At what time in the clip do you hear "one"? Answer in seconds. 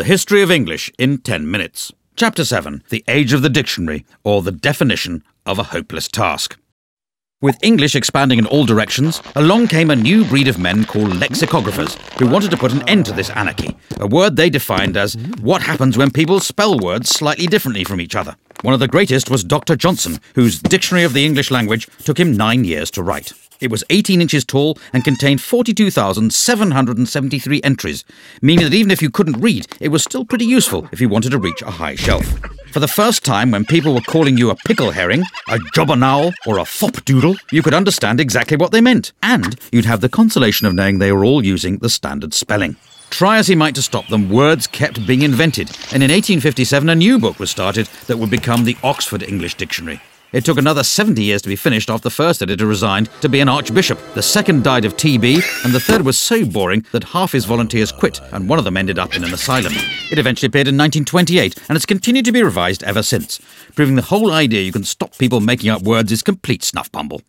18.62-18.74, 58.48-58.60